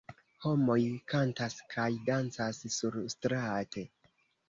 Homoj 0.45 0.77
kantas 1.13 1.59
kaj 1.75 1.87
dancas 2.09 2.65
surstrate. 2.81 3.89